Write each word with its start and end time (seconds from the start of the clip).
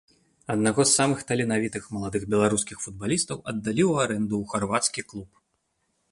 Аднаго 0.53 0.81
з 0.85 0.91
самых 0.99 1.19
таленавітых 1.31 1.83
маладых 1.97 2.23
беларускіх 2.33 2.77
футбалістаў 2.85 3.37
аддалі 3.53 3.83
ў 3.91 4.07
арэнду 4.07 4.35
ў 4.39 4.45
харвацкі 4.55 5.01
клуб. 5.13 5.29